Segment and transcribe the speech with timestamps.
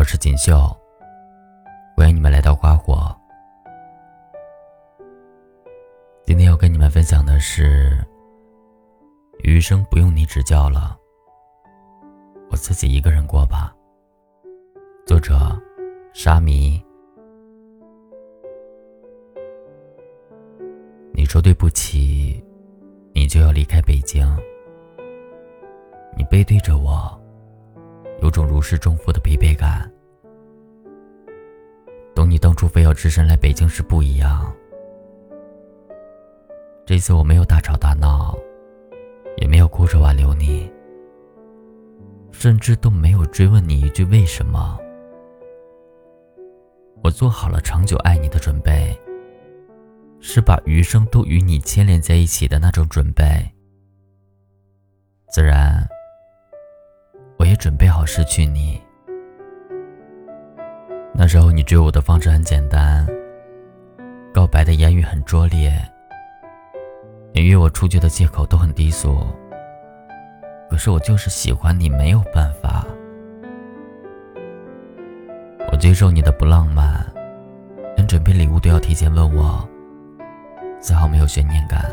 [0.00, 0.56] 我是锦绣，
[1.94, 3.14] 欢迎你们来到花火。
[6.24, 8.02] 今天要跟你们分享的是：
[9.42, 10.96] 余生不用你指教了，
[12.50, 13.76] 我自己一个人过吧。
[15.04, 15.38] 作者：
[16.14, 16.82] 沙弥。
[21.12, 22.42] 你说对不起，
[23.12, 24.26] 你就要离开北京。
[26.16, 27.14] 你背对着我。
[28.22, 29.90] 有种如释重负的疲惫感。
[32.30, 34.54] 你当初非要只身来北京时不一样。
[36.86, 38.38] 这次我没有大吵大闹，
[39.38, 40.70] 也没有哭着挽留你，
[42.30, 44.78] 甚至都没有追问你一句为什么。
[47.02, 48.96] 我做好了长久爱你的准备，
[50.20, 53.24] 是把余生都与你牵连在一起的那种准备。
[55.32, 55.84] 自然。
[57.38, 58.80] 我也准备好失去你。
[61.22, 63.06] 那时候你追我的方式很简单，
[64.32, 65.70] 告白的言语很拙劣，
[67.34, 69.18] 你约我出去的借口都很低俗。
[70.70, 72.86] 可是我就是喜欢你，没有办法。
[75.70, 77.04] 我接受你的不浪漫，
[77.96, 79.68] 连准备礼物都要提前问我，
[80.80, 81.84] 丝毫没有悬念感。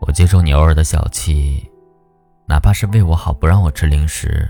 [0.00, 1.70] 我接受你偶尔的小气。
[2.46, 4.48] 哪怕是为我好，不让我吃零食。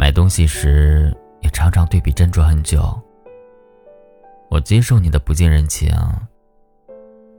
[0.00, 2.98] 买东西时也常常对比斟酌很久。
[4.48, 5.92] 我接受你的不近人情，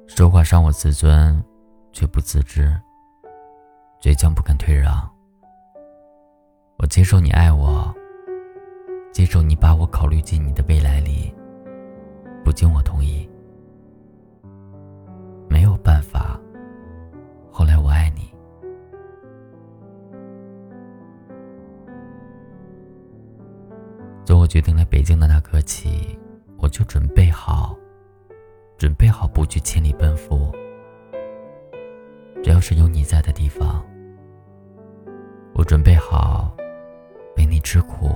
[0.06, 1.44] 说话伤我自尊，
[1.92, 2.72] 却不自知，
[4.00, 5.10] 倔强不肯退让。
[6.78, 7.92] 我接受你爱我，
[9.12, 11.34] 接受你把我考虑进你的未来里，
[12.46, 13.28] 不经我同意。
[24.32, 26.18] 从我决定来北京的那刻起，
[26.58, 27.76] 我就准备好，
[28.78, 30.50] 准备好不惧千里奔赴。
[32.42, 33.86] 只要是有你在的地方，
[35.54, 36.56] 我准备好
[37.36, 38.10] 陪你吃苦，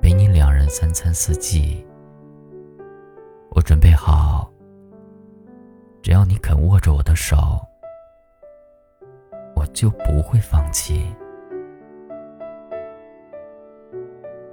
[0.00, 1.86] 陪你两人三餐四季。
[3.50, 4.50] 我准备好，
[6.02, 7.36] 只要你肯握着我的手，
[9.54, 11.06] 我就不会放弃。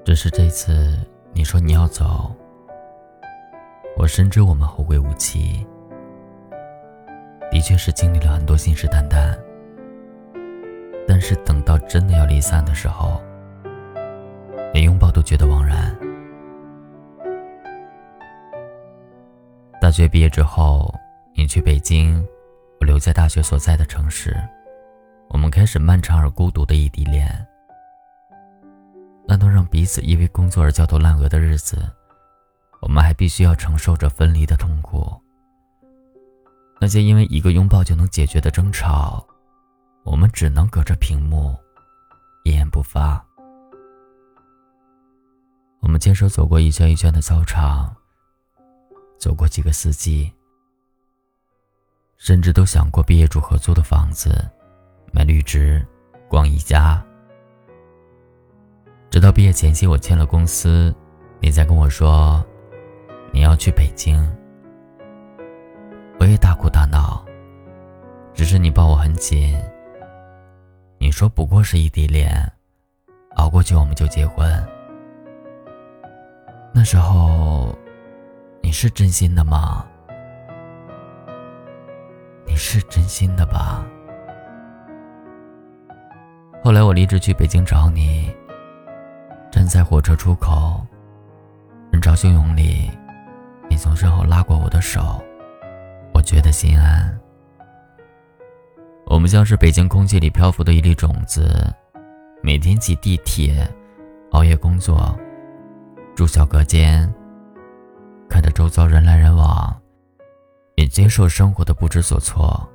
[0.09, 0.97] 只是这次
[1.33, 2.35] 你说你要走，
[3.95, 5.63] 我深知我们后会无期。
[7.51, 9.37] 的确是经历了很多信誓旦旦，
[11.07, 13.21] 但是等到真的要离散的时候，
[14.73, 15.95] 连拥抱都觉得枉然。
[19.79, 20.91] 大学毕业之后，
[21.35, 22.27] 你去北京，
[22.81, 24.35] 我留在大学所在的城市，
[25.27, 27.29] 我们开始漫长而孤独的异地恋。
[29.31, 31.87] 那段让彼此因为工作而焦头烂额的日子，
[32.81, 35.15] 我们还必须要承受着分离的痛苦。
[36.81, 39.23] 那些因为一个拥抱就能解决的争吵，
[40.03, 41.55] 我们只能隔着屏幕，
[42.43, 43.23] 一言不发。
[45.81, 47.95] 我们牵手走过一圈一圈的操场，
[49.19, 50.33] 走过几个四季，
[52.17, 54.49] 甚至都想过毕业住合租的房子，
[55.13, 55.85] 买绿植，
[56.27, 57.05] 逛宜家。
[59.09, 60.93] 直到毕业前夕，我签了公司，
[61.39, 62.45] 你再跟我说
[63.31, 64.23] 你要去北京，
[66.19, 67.25] 我也大哭大闹。
[68.35, 69.59] 只是你抱我很紧，
[70.99, 72.31] 你说不过是异地恋，
[73.35, 74.47] 熬过去我们就结婚。
[76.71, 77.75] 那时候
[78.61, 79.83] 你是真心的吗？
[82.45, 83.83] 你是真心的吧？
[86.63, 88.31] 后来我离职去北京找你。
[89.51, 90.85] 站在火车出口，
[91.91, 92.89] 人潮汹涌里，
[93.69, 95.21] 你从身后拉过我的手，
[96.13, 97.19] 我觉得心安。
[99.05, 101.73] 我们像是北京空气里漂浮的一粒种子，
[102.43, 103.67] 每天挤地铁，
[104.31, 105.17] 熬夜工作，
[106.15, 107.11] 住小隔间，
[108.29, 109.75] 看着周遭人来人往，
[110.75, 112.67] 也接受生活的不知所措。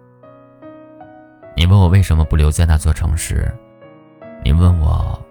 [1.56, 3.48] 你问我为什么不留在那座城市？
[4.44, 5.24] 你问我。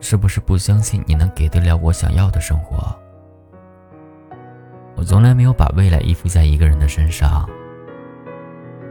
[0.00, 2.96] 是不是不相信你能给得了我想要的生活？
[4.96, 7.48] 我从来没有把未来依附在一个人的身上。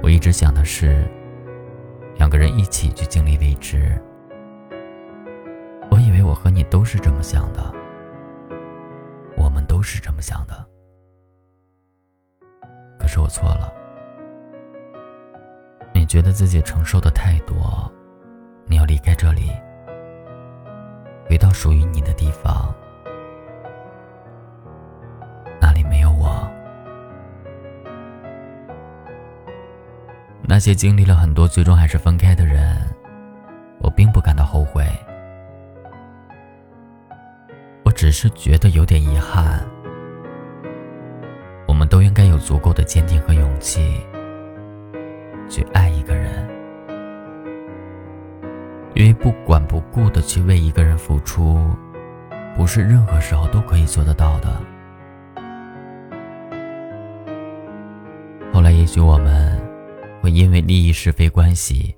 [0.01, 1.06] 我一直想的是，
[2.15, 4.01] 两个人一起去经历未知。
[5.89, 7.74] 我以为我和你都是这么想的，
[9.36, 10.65] 我们都是这么想的。
[13.00, 13.74] 可是我错了。
[15.94, 17.92] 你觉得自己承受的太多，
[18.65, 19.51] 你要离开这里。
[21.27, 22.74] 回到属于你的地方，
[25.59, 26.47] 那里没有我。
[30.41, 32.77] 那些经历了很多，最终还是分开的人，
[33.79, 34.88] 我并不感到后悔，
[37.83, 39.68] 我只是觉得有点遗憾。
[41.68, 44.01] 我们都应该有足够的坚定和勇气，
[45.50, 45.87] 去爱
[49.07, 51.74] 为不管不顾的去为一个人付出，
[52.54, 54.62] 不是任何时候都可以做得到的。
[58.51, 59.57] 后来，也许我们
[60.19, 61.95] 会因为利益是非关系，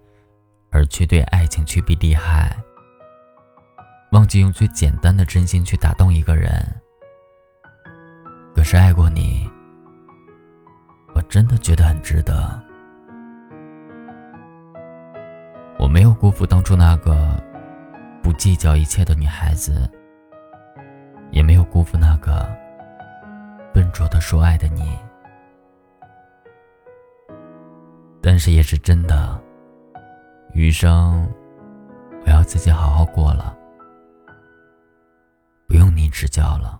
[0.70, 2.56] 而去对爱情趋避利害，
[4.12, 6.64] 忘记用最简单的真心去打动一个人。
[8.54, 9.50] 可是爱过你，
[11.16, 12.69] 我真的觉得很值得。
[16.30, 17.42] 辜负当初那个
[18.22, 19.90] 不计较一切的女孩子，
[21.32, 22.48] 也没有辜负那个
[23.74, 24.96] 笨拙的说爱的你。
[28.22, 29.42] 但是也是真的，
[30.54, 31.28] 余生
[32.24, 33.58] 我要自己好好过了，
[35.68, 36.80] 不用你指教了。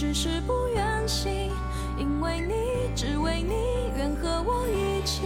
[0.00, 1.50] 只是不愿醒，
[1.98, 2.54] 因为你，
[2.94, 3.52] 只为你，
[3.96, 5.22] 愿和我一起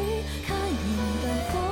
[0.47, 1.72] 看云淡风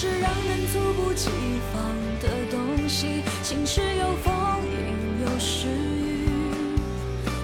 [0.00, 1.28] 是让人猝不及
[1.74, 1.84] 防
[2.22, 4.32] 的东西，晴时有风，
[4.64, 6.24] 阴有时雨，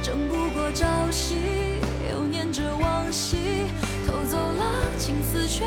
[0.02, 1.36] 争不过朝夕，
[2.10, 3.36] 又念着往昔，
[4.06, 5.66] 偷走了青丝，却